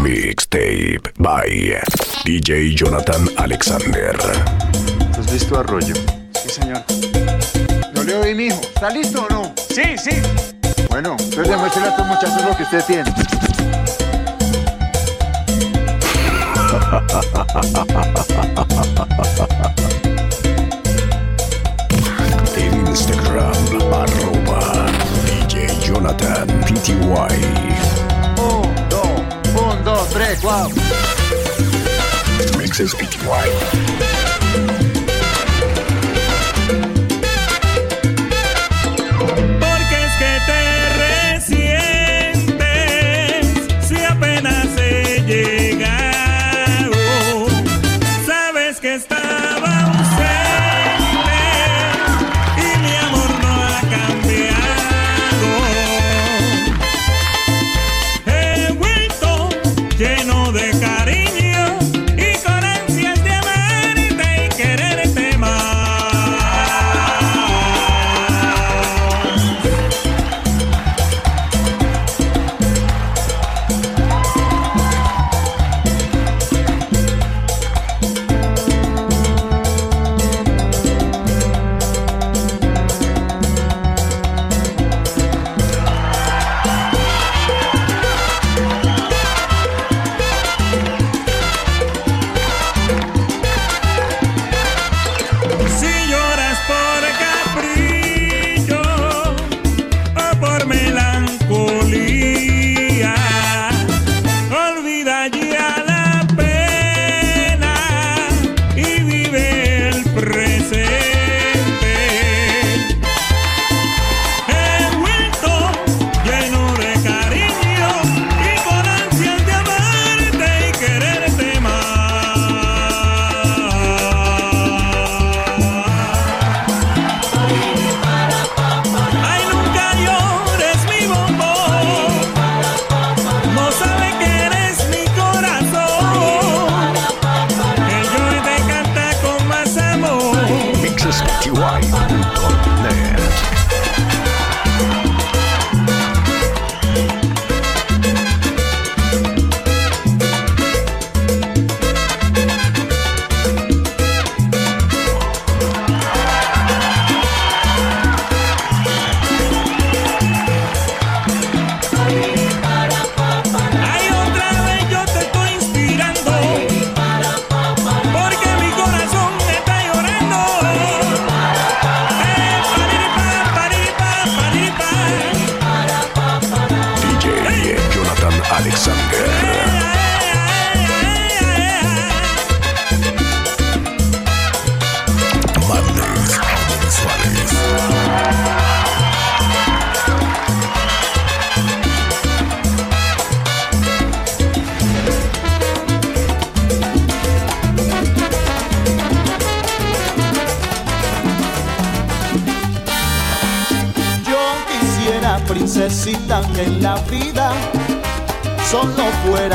Mixtape 0.00 1.12
by 1.18 1.48
DJ 2.24 2.74
Jonathan 2.74 3.28
Alexander. 3.36 4.16
¿Has 5.18 5.32
visto 5.32 5.58
Arroyo? 5.58 5.94
Sí, 6.34 6.48
señor. 6.48 6.82
Yo 7.94 8.04
le 8.04 8.14
oí, 8.14 8.34
mijo. 8.34 8.60
¿Está 8.60 8.90
listo 8.90 9.26
o 9.28 9.32
no? 9.32 9.52
Sí, 9.68 9.98
sí. 9.98 10.22
Bueno, 10.88 11.16
entonces 11.18 11.48
demuéstrele 11.48 11.88
a 11.88 11.90
estos 11.90 12.06
muchachos 12.06 12.44
lo 12.44 12.56
que 12.56 12.62
usted 12.62 12.84
tiene. 12.84 13.12
En 22.56 22.86
Instagram, 22.86 23.52
arroba 23.92 24.86
DJ 25.26 25.68
Jonathan 25.80 26.46
PTY. 26.66 27.97
Un, 29.70 29.84
dos, 29.84 30.08
tres, 30.10 30.38
cuatro. 30.40 30.74
Mixes 32.58 32.94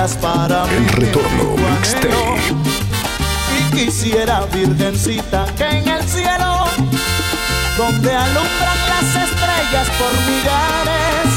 fueras 0.08 0.18
para 0.18 0.66
mí. 0.66 0.76
El 0.76 0.88
retorno 0.90 1.56
mixtape. 1.58 2.10
Y 3.58 3.76
quisiera, 3.76 4.42
virgencita, 4.52 5.46
que 5.58 5.64
en 5.64 5.88
el 5.88 6.04
cielo, 6.04 6.66
donde 7.78 8.14
alumbran 8.14 8.80
las 8.90 9.16
estrellas 9.26 9.88
por 10.00 10.14
millares, 10.28 11.30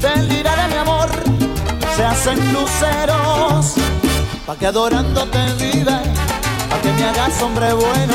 del 0.00 0.28
lira 0.28 0.56
de 0.56 0.68
mi 0.68 0.76
amor 0.76 1.10
se 1.96 2.04
hacen 2.04 2.38
luceros, 2.52 3.74
pa' 4.46 4.56
que 4.56 4.66
adorándote 4.66 5.38
viva, 5.58 6.00
pa' 6.70 6.78
que 6.82 6.92
me 6.92 7.04
hagas 7.04 7.40
hombre 7.42 7.72
bueno, 7.72 8.14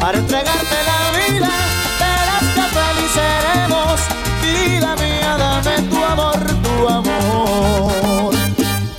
para 0.00 0.18
entregarte 0.18 0.76
la 0.90 1.00
vida, 1.18 1.50
verás 1.98 2.46
que 2.54 2.64
feliz 2.76 3.10
seremos, 3.12 4.00
vida 4.42 4.94
mía, 4.96 5.36
dame 5.38 5.82
tu 5.88 6.04
amor. 6.04 6.41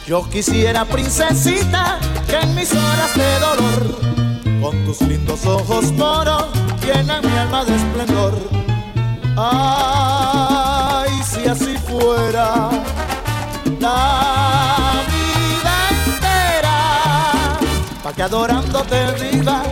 Yo 0.06 0.30
quisiera, 0.30 0.84
princesita, 0.84 1.98
que 2.28 2.36
en 2.36 2.54
mis 2.56 2.74
horas 2.74 3.16
de 3.16 3.40
dolor, 3.40 4.62
con 4.62 4.86
tus 4.86 5.00
lindos 5.02 5.46
ojos 5.46 5.94
moros, 5.94 6.48
llenan 6.86 7.26
mi 7.26 7.38
alma 7.38 7.64
de 7.64 7.76
esplendor. 7.76 8.38
Ay, 9.38 11.10
si 11.24 11.48
así 11.48 11.78
fuera 11.78 12.70
la 13.80 15.04
vida 15.08 15.90
entera, 16.06 17.60
pa' 18.04 18.14
que 18.14 18.24
adorándote 18.24 19.06
viva, 19.22 19.64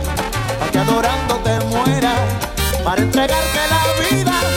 pa' 0.58 0.70
que 0.72 0.78
adorándote 0.78 1.60
muera, 1.66 2.14
para 2.82 3.02
entregarte 3.02 3.60
la 3.68 3.82
vida 4.00 4.51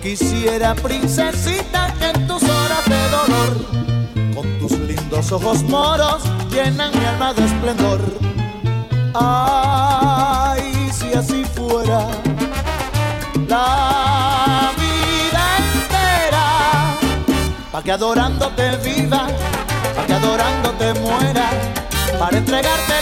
Quisiera, 0.00 0.74
princesita, 0.74 1.94
que 1.98 2.06
en 2.06 2.26
tus 2.26 2.42
horas 2.42 2.84
de 2.86 3.08
dolor, 3.10 4.34
con 4.34 4.58
tus 4.58 4.72
lindos 4.72 5.30
ojos 5.30 5.62
moros, 5.62 6.22
llenan 6.50 6.90
mi 6.98 7.04
alma 7.04 7.32
de 7.32 7.44
esplendor. 7.44 8.00
Ay, 9.14 10.90
si 10.92 11.12
así 11.16 11.44
fuera, 11.44 12.08
la 13.46 14.72
vida 14.76 15.56
entera, 15.58 16.96
para 17.70 17.84
que 17.84 17.92
adorándote 17.92 18.76
viva, 18.78 19.28
para 19.94 20.06
que 20.06 20.14
adorándote 20.14 20.94
muera, 20.94 21.50
para 22.18 22.38
entregarte 22.38 23.01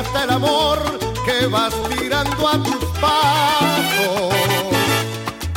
alas 0.00 0.12
del 0.12 0.30
amor 0.30 0.78
que 1.24 1.46
vas 1.46 1.74
tirando 1.88 2.48
a 2.48 2.62
tus 2.62 2.84
pasos. 3.00 4.34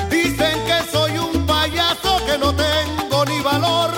Dicen 0.10 0.58
que 0.66 0.92
soy 0.92 1.18
un 1.18 1.46
payaso 1.46 2.18
que 2.26 2.38
no 2.38 2.54
tengo 2.54 3.26
ni 3.26 3.40
valor 3.42 3.92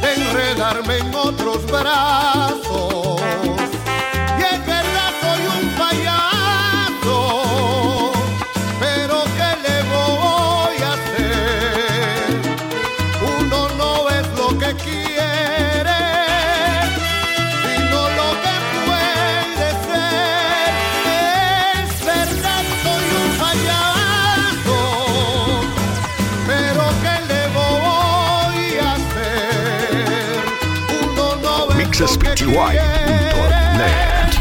de 0.00 0.14
enredarme 0.14 0.98
en 0.98 1.14
otros 1.14 1.66
brazos. 1.66 2.47
mixespty.net. 32.48 34.32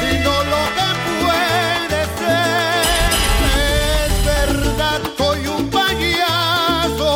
sino 0.00 0.32
lo 0.44 0.62
que 0.76 0.88
puede 1.22 2.00
ser. 2.18 3.12
Es 3.58 4.14
verdad, 4.24 5.00
soy 5.16 5.46
un 5.46 5.70
payaso. 5.70 7.12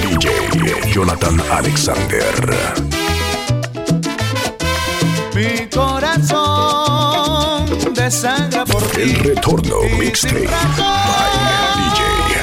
DJ 0.00 0.92
Jonathan 0.92 1.36
Alexander. 1.50 2.81
Desangra 8.12 8.64
por 8.66 8.82
ti. 8.90 9.02
El 9.02 9.14
retorno 9.16 9.76
sin 9.82 9.98
mixtape 9.98 10.46
by 10.46 11.30
DJ 11.78 12.00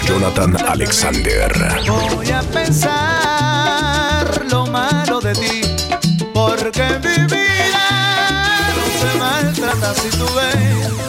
Jonathan 0.08 0.58
Alexander. 0.68 1.52
Voy 1.88 2.32
a 2.32 2.42
pensar 2.42 4.26
lo 4.50 4.66
malo 4.66 5.20
de 5.22 5.34
ti, 5.34 5.62
porque 6.34 6.84
mi 7.04 7.18
vida 7.34 7.86
no 8.76 8.84
se 9.00 9.10
maltrata 9.20 9.94
si 9.94 10.10
tú 10.18 10.26
ves. 10.36 11.09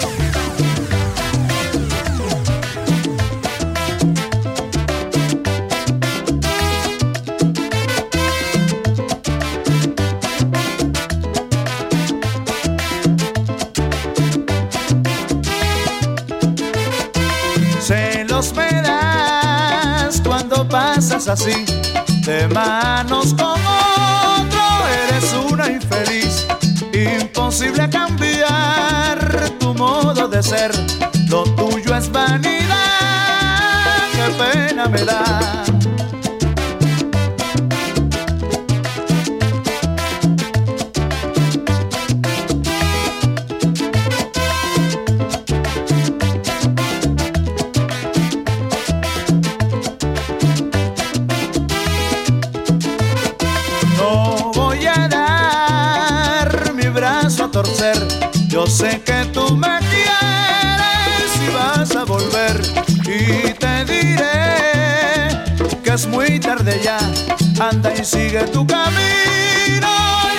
Así, 21.13 21.65
de 22.25 22.47
manos 22.49 23.35
con 23.35 23.61
otro, 23.61 24.63
eres 25.09 25.35
una 25.51 25.69
infeliz. 25.69 26.47
Imposible 26.93 27.91
cambiar 27.91 29.51
tu 29.59 29.75
modo 29.75 30.29
de 30.29 30.41
ser, 30.43 30.71
lo 31.29 31.43
tuyo 31.43 31.97
es 31.97 32.11
vanidad, 32.13 32.69
qué 34.13 34.31
pena 34.39 34.87
me 34.87 35.05
da. 35.05 35.65
Anda 67.71 67.95
y 67.95 68.05
sigue 68.05 68.43
tu 68.53 68.67
camino 68.67 69.89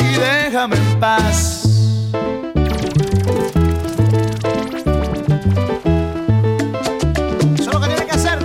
y 0.02 0.18
déjame 0.20 0.76
en 0.76 1.00
paz. 1.00 1.64
Eso 7.56 7.70
es 7.70 7.74
lo 7.74 7.80
que 7.80 7.88
tiene 7.88 8.06
que 8.06 8.12
hacer. 8.12 8.40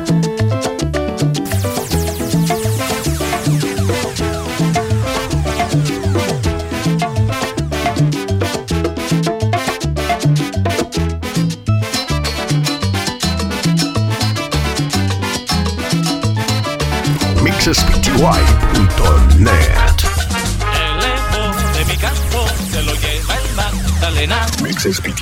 El 19.49 20.99
eco 21.05 21.43
de 21.79 21.85
mi 21.85 21.97
canto 21.97 22.47
se 22.71 22.83
lo 22.83 22.95
lleva 22.95 23.35
el 23.37 23.55
Magdalena. 23.55 24.47
Mixespty. 24.63 25.13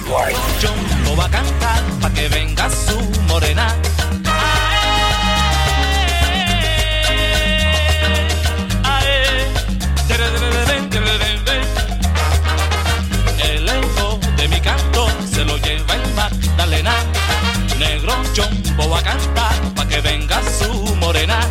Yo 0.61 0.71
no 1.05 1.17
va 1.17 1.27
a 1.27 1.31
cantar 1.31 1.83
pa' 2.01 2.11
que 2.11 2.29
venga 2.29 2.71
su 2.71 2.99
morena. 3.29 3.75
El 13.39 13.69
eco 13.69 14.19
de 14.37 14.49
mi 14.49 14.61
canto 14.61 15.07
se 15.31 15.45
lo 15.45 15.59
lleva 15.59 15.95
el 15.95 16.15
Magdalena. 16.15 16.95
Negro 17.79 18.15
Jumbo 18.35 18.89
va 18.89 19.01
a 19.01 19.03
cantar 19.03 19.55
pa' 19.75 19.87
que 19.87 20.01
venga 20.01 20.41
su 20.59 20.97
morena. 20.97 21.44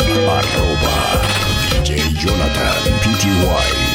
Arroba 0.00 1.22
DJ 1.70 2.12
Jonathan 2.18 2.92
Pty. 3.00 3.85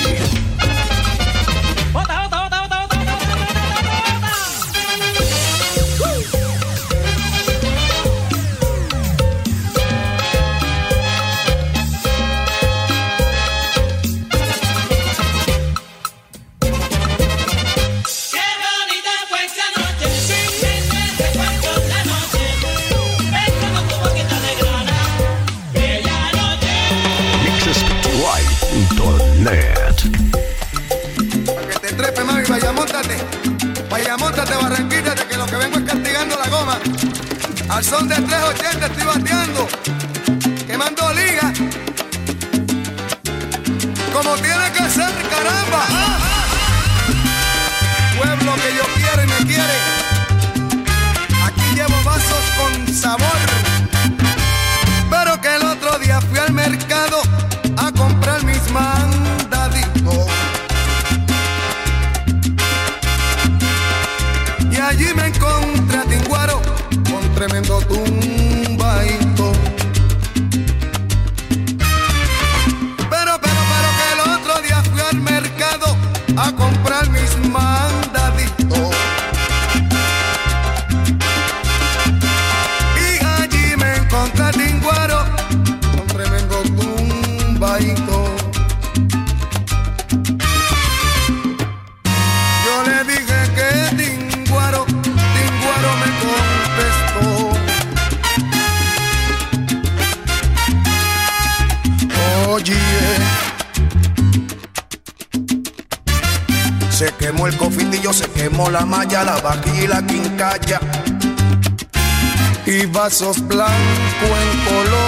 y 112.66 112.86
vasos 112.88 113.48
blancos 113.48 113.74
en 114.22 114.60
color. 114.66 115.01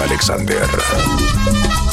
Alexander. 0.00 1.87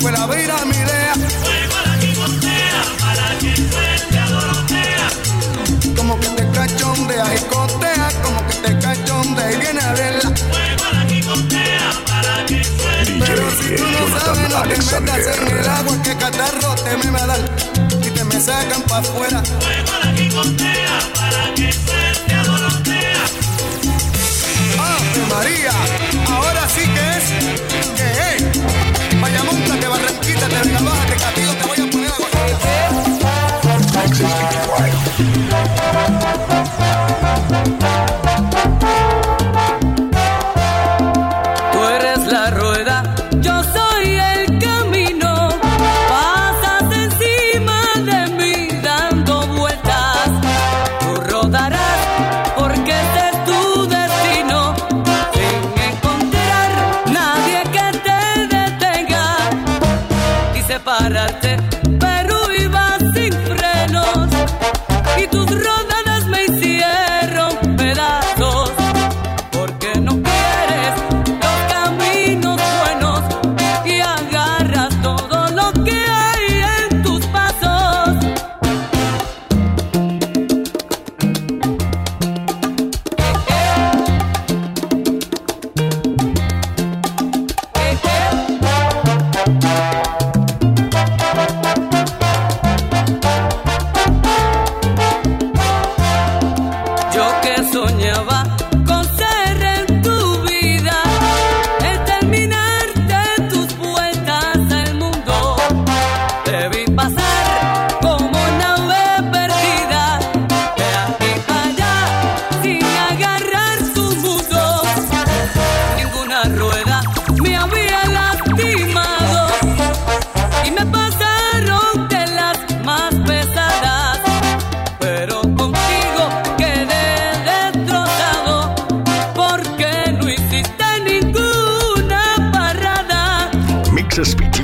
fue 0.00 0.12
la 0.12 0.26
vida 0.26 0.56
mi 0.64 0.76
idea. 0.76 1.14
Soy 1.14 1.68
para 1.68 1.98
que 1.98 2.14
contea, 2.14 2.82
para 3.00 3.38
que 3.38 3.56
suelte 3.56 4.18
a 4.18 4.26
Dorotea. 4.28 5.08
Como 5.96 6.20
que 6.20 6.28
te 6.28 6.50
cachondea 6.50 7.34
y 7.34 7.40
como 8.22 8.46
que 8.46 8.54
te 8.54 8.78
cachondea 8.78 9.52
y 9.52 9.56
viene 9.56 9.80
a 9.80 9.92
verla. 9.92 10.22
Soy 10.22 10.76
para 10.78 11.06
que 11.06 11.20
contea, 11.20 11.90
para 12.06 12.46
que 12.46 12.64
suelte. 12.64 13.24
Pero 13.26 13.50
si 13.50 13.76
tú 13.76 13.84
no 13.84 14.20
sabes 14.20 14.50
lo 14.50 14.62
que 14.62 14.76
metas 14.78 15.38
en 15.38 15.58
el 15.58 15.68
agua, 15.68 16.02
que 16.02 16.16
catarro 16.16 16.74
te 16.76 16.96
me 16.96 17.10
va 17.10 17.22
a 17.22 17.26
dar 17.26 17.40
y 18.02 18.10
te 18.10 18.24
me 18.24 18.40
sacan 18.40 18.82
pa' 18.82 18.98
afuera. 18.98 19.42
Soy 19.44 19.80
para 19.90 20.14
que 20.14 20.28
contea, 20.28 20.98
para 21.14 21.54
que 21.54 21.72
suelte 21.72 22.34
a 22.34 22.44
Dorotea. 22.44 23.24
Ah, 24.78 24.98
María, 25.28 25.72
ahora 26.26 26.66
sí 26.68 26.88
que 26.88 27.04
es, 27.18 27.24
que 27.96 28.36
es. 28.36 28.39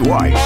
Why? 0.07 0.46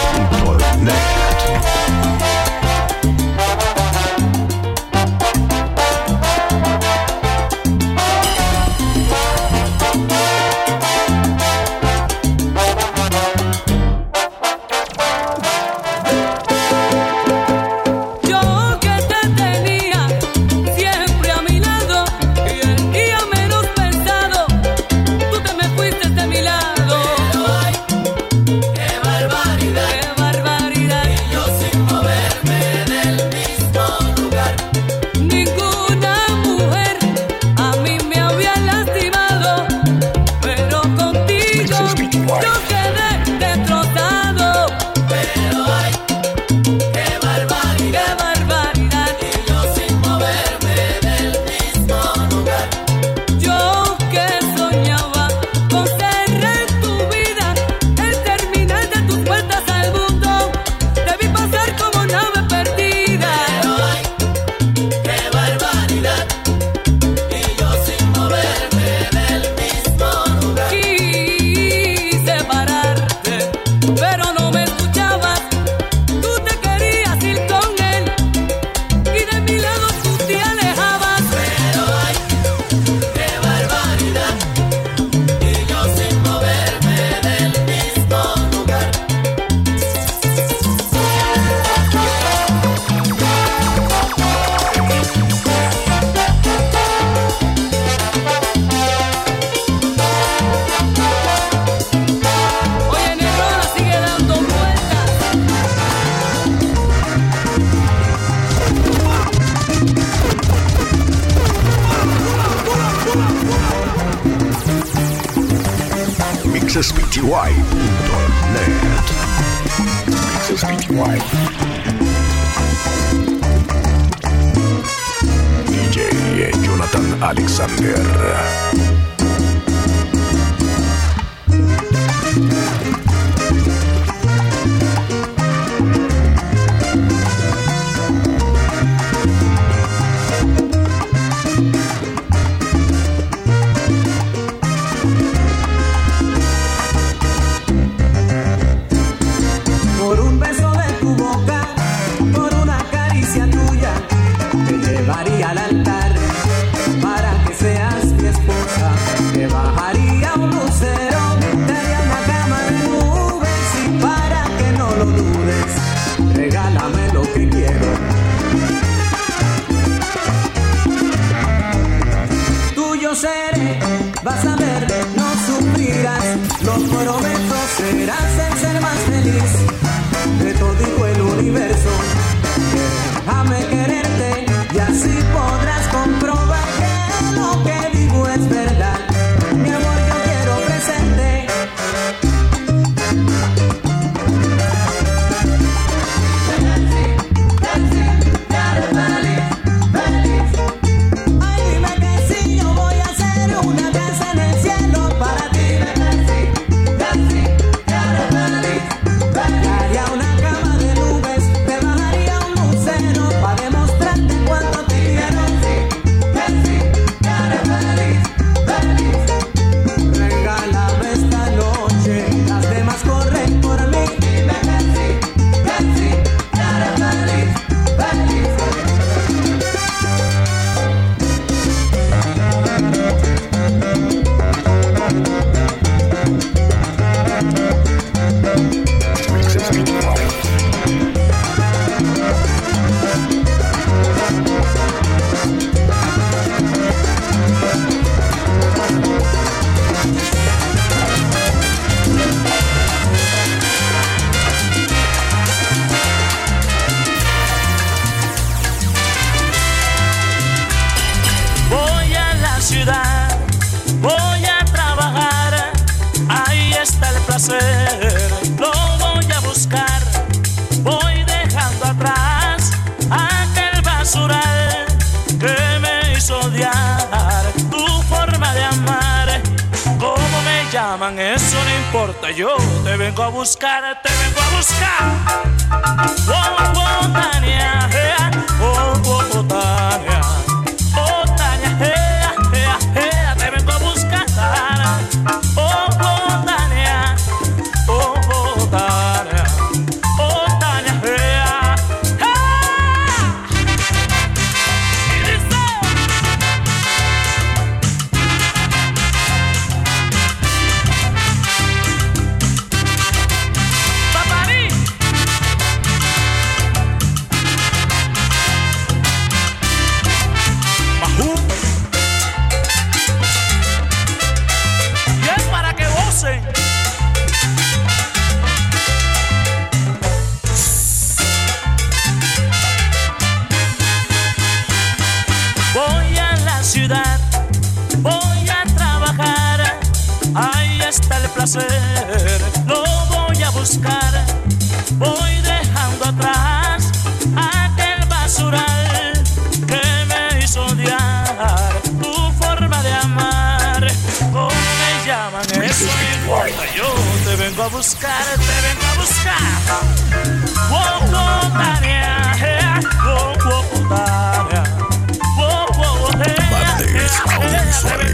Suárez. 367.81 368.11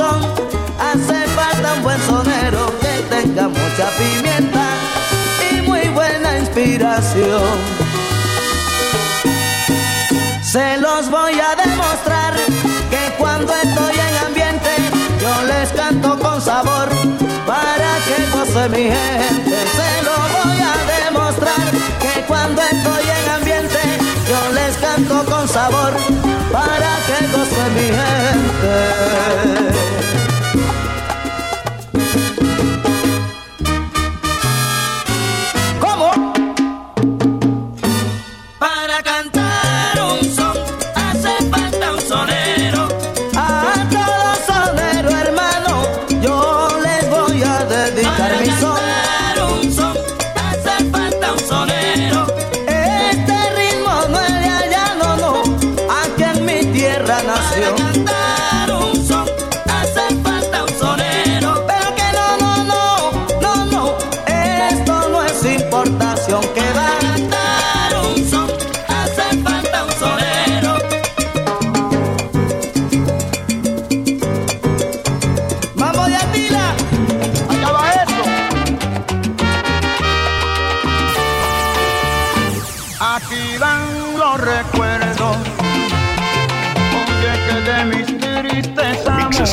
Hace 0.00 1.26
falta 1.28 1.74
un 1.74 1.82
buen 1.82 2.00
sonero 2.02 2.72
que 2.80 3.14
tenga 3.14 3.48
mucha 3.48 3.90
pimienta 3.96 4.66
y 5.50 5.62
muy 5.62 5.88
buena 5.88 6.38
inspiración. 6.38 7.42
Se 10.42 10.76
los 10.78 11.10
voy 11.10 11.34
a 11.38 11.54
demostrar 11.54 12.34
que 12.90 13.14
cuando 13.18 13.52
estoy 13.54 13.94
en 13.94 14.26
ambiente 14.26 14.70
yo 15.20 15.42
les 15.46 15.70
canto 15.70 16.18
con 16.18 16.40
sabor 16.40 16.88
para 17.46 17.98
que 18.06 18.36
goce 18.36 18.68
mi 18.70 18.84
gente. 18.84 19.56
Se 19.76 20.02
lo 20.02 20.16
voy 20.38 20.58
a 20.58 21.04
demostrar 21.04 21.70
que 22.00 22.20
cuando 22.26 22.62
estoy 22.62 23.04
en 23.22 23.30
ambiente 23.30 23.78
yo 24.28 24.52
les 24.54 24.76
canto 24.76 25.24
con 25.24 25.48
sabor 25.48 26.23
para 26.54 26.92
que 27.06 27.18
goce 27.32 27.64
mi 27.74 27.86
gente. 27.96 29.44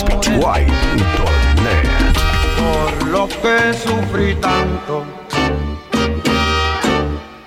Mixespty.net. 0.06 1.92
por 2.58 3.08
lo 3.08 3.28
que 3.28 3.74
sufrí 3.74 4.36
tanto. 4.36 5.06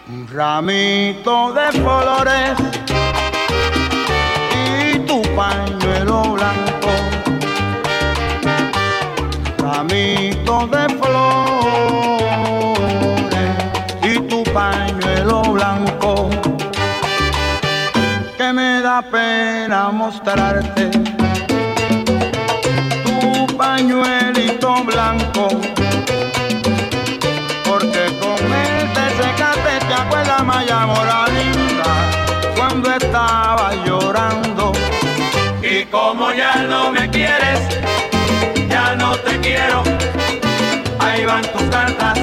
Un 0.09 0.29
ramito 0.33 1.53
de 1.53 1.73
flores 1.73 2.59
y 4.67 4.99
tu 5.01 5.23
pañuelo 5.35 6.23
blanco. 6.33 6.93
Ramito 9.59 10.67
de 10.67 10.89
flores 11.01 12.25
y 14.03 14.19
tu 14.29 14.43
pañuelo 14.53 15.43
blanco. 15.43 16.31
Que 18.37 18.53
me 18.53 18.81
da 18.81 19.03
pena 19.03 19.91
mostrarte 19.91 21.14
pañuelito 23.75 24.85
blanco. 24.85 25.49
Porque 27.69 28.05
con 28.21 28.41
este 28.63 28.75
él 28.79 28.89
te 28.97 29.07
secaste, 29.21 29.73
te 29.89 29.95
acuerdas, 29.95 30.45
Maya 30.45 30.87
Moralinda, 30.87 31.93
cuando 32.57 32.93
estaba 32.93 33.75
llorando. 33.85 34.73
Y 35.61 35.85
como 35.87 36.33
ya 36.33 36.55
no 36.73 36.93
me 36.93 37.11
quieres, 37.11 37.61
ya 38.69 38.95
no 38.95 39.17
te 39.17 39.41
quiero. 39.41 39.83
Ahí 41.01 41.25
van 41.25 41.43
tus 41.53 41.65
cartas 41.65 42.17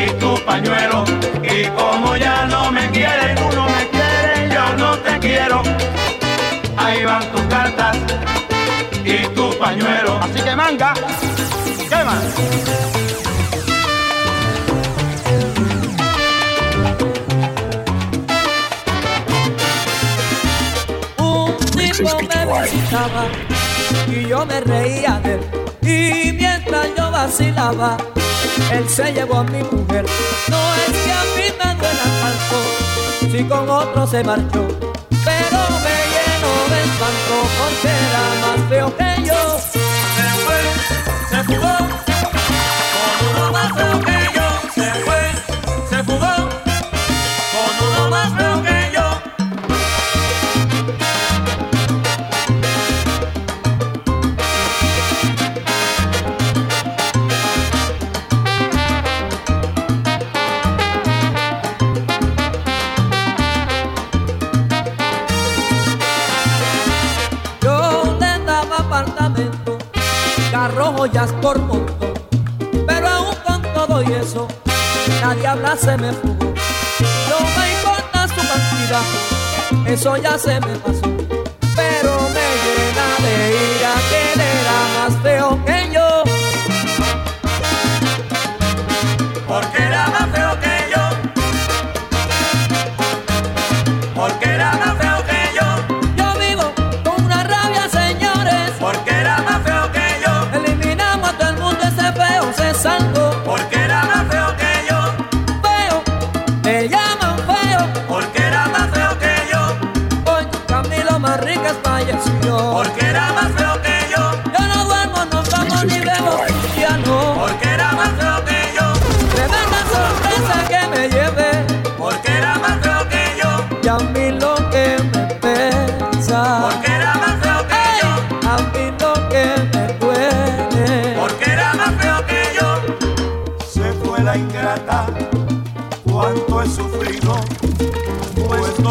y 0.00 0.02
tu 0.20 0.34
pañuelo. 0.44 1.04
Y 1.42 1.64
como 1.78 2.14
ya 2.16 2.44
no 2.44 2.70
me 2.72 2.90
quieres, 2.90 3.36
tú 3.40 3.56
no 3.56 3.64
me 3.76 3.82
quieres, 3.94 4.52
yo 4.52 4.64
no 4.82 4.98
te 4.98 5.18
quiero. 5.18 5.62
Ahí 6.76 7.04
van 7.06 7.24
tus 7.32 7.45
Así 9.66 10.40
que 10.44 10.54
manga, 10.54 10.94
quema. 11.88 12.20
Un 21.18 21.56
tipo 21.56 22.18
me 22.20 22.62
visitaba 22.62 23.24
y 24.06 24.28
yo 24.28 24.46
me 24.46 24.60
reía 24.60 25.20
de 25.24 25.34
él. 25.34 25.40
Y 25.82 26.32
mientras 26.32 26.86
yo 26.96 27.10
vacilaba, 27.10 27.96
él 28.72 28.88
se 28.88 29.12
llevó 29.12 29.38
a 29.38 29.44
mi 29.44 29.64
mujer. 29.64 30.06
No 30.46 30.74
es 30.74 30.92
que 30.92 31.12
a 31.12 31.24
mí 31.34 31.46
me 31.58 31.74
duela 31.74 32.06
tanto 32.22 33.32
si 33.32 33.44
con 33.44 33.68
otro 33.68 34.06
se 34.06 34.22
marchó 34.22 34.95
manco 37.06 37.48
porque 37.58 37.88
era 37.88 38.22
más 38.42 38.60
feo 38.68 38.96
que 38.96 39.10
yo. 39.28 39.40
Se 40.16 40.26
fue, 40.44 40.60
se 41.30 41.44
fugó, 41.44 41.76
con 42.94 43.14
uno 43.30 43.52
más 43.52 43.72
feo 43.72 44.00
que 44.00 44.18
yo, 44.34 44.46
se 44.74 44.90
fue. 45.04 45.25
se 75.76 75.96
me 75.98 76.12
fugó. 76.12 76.54
No 77.28 77.40
me 77.56 77.72
importa 77.72 78.28
su 78.28 78.34
partida, 78.34 79.00
eso 79.86 80.16
ya 80.16 80.38
se 80.38 80.60
me 80.60 80.76
pasó. 80.76 81.15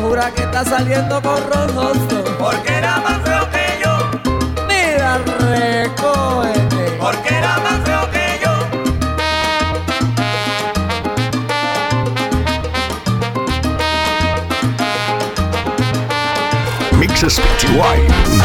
jura 0.00 0.30
que 0.30 0.42
está 0.42 0.64
saliendo 0.64 1.20
con 1.22 1.42
Rosnosto. 1.50 2.24
Porque 2.38 2.72
era 2.72 2.98
más 3.00 3.20
feo 3.22 3.50
que 3.50 3.80
yo. 3.82 3.98
Mira, 4.68 5.18
recógete. 5.38 6.96
Porque 7.00 7.34
era 7.34 7.58
más 7.58 7.80
feo 7.84 8.10
que 8.10 8.40
yo. 8.42 8.52
Mixes 16.98 17.40
PTY. 17.40 18.35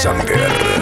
Sander. 0.00 0.79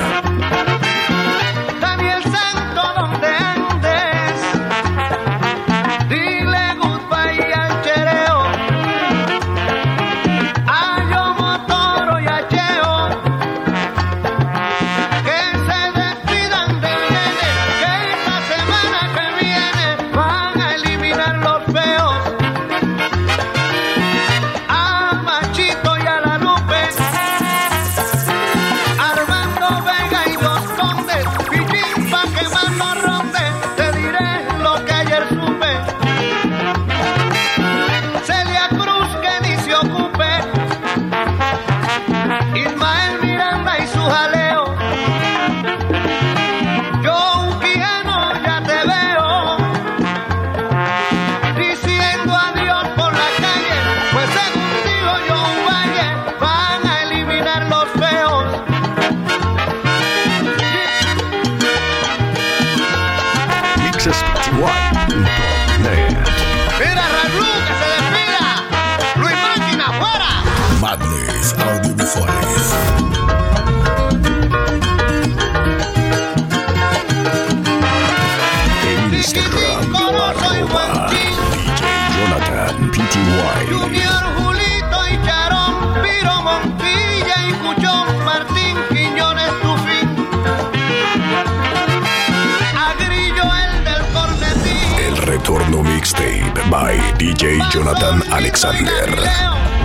By 96.70 96.96
DJ 97.18 97.58
Jonathan 97.70 98.22
Alexander. 98.30 99.77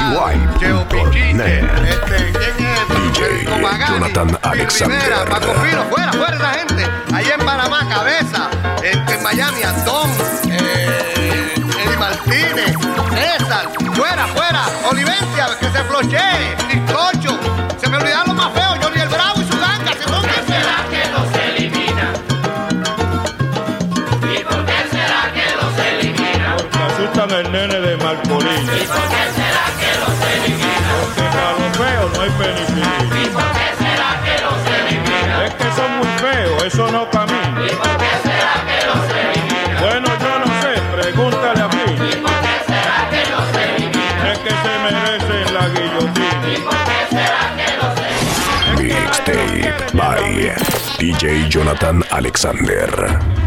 Mixespty.net. 0.00 0.58
Cheo 0.58 0.88
Pichiche, 0.88 1.60
este, 1.60 2.32
¿quién 2.56 2.68
es? 2.70 3.14
DJ 3.16 3.44
Jonathan 3.88 4.38
Alexander. 4.42 5.28
Paco 5.28 5.52
Pino, 5.62 5.84
fuera, 5.90 6.12
fuera 6.12 6.36
esa 6.36 6.50
gente. 6.54 6.86
Allá 7.14 7.34
en 7.34 7.44
Panamá, 7.44 7.88
Cabeza, 7.88 8.50
este, 8.82 9.14
en 9.14 9.22
Miami, 9.22 9.62
Antón, 9.62 10.10
eh, 10.48 11.54
Eddie 11.56 11.96
Martínez, 11.98 12.76
César, 13.14 13.68
fuera, 13.94 14.26
fuera, 14.28 14.62
Olivencia, 14.90 15.48
que 15.58 15.66
se 15.66 15.84
flochee, 15.84 16.56
Bizcocho, 16.68 17.38
se 17.78 17.88
me 17.88 17.96
olvidaron 17.98 18.28
los 18.28 18.36
más 18.36 18.52
feos, 18.54 18.78
Johnny 18.82 19.00
el 19.00 19.08
Bravo 19.08 19.40
y 19.40 19.44
su 19.44 19.58
ganga, 19.60 19.92
se 19.92 19.98
que 19.98 20.52
será 20.52 20.86
que 20.90 21.02
los 21.10 21.34
elimina? 21.44 22.12
¿Y 24.22 24.44
por 24.44 24.64
qué 24.64 24.78
será 24.90 25.32
que 25.34 25.46
los 25.56 25.78
elimina? 25.86 26.56
Porque 26.56 26.78
asustan 26.78 27.30
el 27.30 27.52
nene 27.52 27.80
de 27.80 27.96
Marcolín. 27.98 28.62
¿Y 28.62 28.86
por 28.86 29.08
qué 29.08 29.39
no 32.20 32.26
hay 32.26 32.30
penicilina. 32.32 32.88
¿Y 33.22 33.28
por 33.30 33.44
qué 33.52 33.68
será 33.78 34.10
que 34.24 34.34
los 34.44 34.60
elimina? 34.78 35.46
Es 35.46 35.54
que 35.54 35.68
son 35.72 35.96
muy 35.98 36.08
feos, 36.18 36.64
eso 36.64 36.90
no 36.90 37.08
camina. 37.10 37.64
¿Y 37.64 37.74
por 37.74 37.96
qué 37.96 38.12
será 38.22 38.54
que 38.68 38.78
los 38.88 39.04
elimina? 39.24 39.80
Bueno, 39.80 40.08
yo 40.20 40.32
no 40.40 40.46
sé, 40.60 40.72
pregúntale 40.94 41.60
a 41.62 41.68
mí. 41.68 41.84
¿Y 41.94 42.16
por 42.16 42.36
qué 42.44 42.56
será 42.66 42.98
que 43.10 43.22
los 43.32 43.48
elimina? 43.64 44.32
Es 44.32 44.38
que 44.38 44.50
se 44.50 44.72
merecen 44.84 45.54
la 45.54 45.68
guillotina. 45.68 46.48
¿Y 46.52 46.60
por 46.60 46.78
qué 46.88 47.00
será 47.10 47.42
que 47.56 47.68
los 47.80 47.94
elimina? 48.76 49.00
Mixtape 49.00 49.96
by 49.96 50.54
DJ 50.98 51.48
Jonathan 51.48 52.04
Alexander. 52.10 53.39